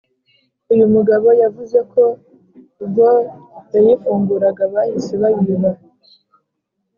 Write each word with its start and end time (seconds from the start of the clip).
uyu 0.73 0.85
mugabo 0.93 1.27
yavuze 1.41 1.77
ko 1.91 2.03
ubwo 2.83 3.07
yayifunguraga 3.73 4.63
bahise 4.73 5.13
bayiba 5.21 5.71